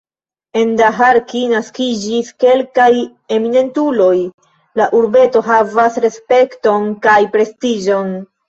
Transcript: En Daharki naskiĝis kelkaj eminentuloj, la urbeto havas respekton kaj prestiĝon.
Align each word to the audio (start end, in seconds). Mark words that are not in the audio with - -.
En 0.59 0.69
Daharki 0.77 1.41
naskiĝis 1.51 2.31
kelkaj 2.45 2.87
eminentuloj, 3.37 4.15
la 4.83 4.89
urbeto 5.03 5.45
havas 5.51 6.03
respekton 6.09 6.91
kaj 7.09 7.19
prestiĝon. 7.37 8.15